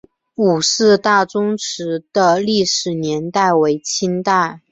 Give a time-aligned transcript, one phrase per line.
[0.37, 4.59] 伍氏大宗祠的历史年代为清代。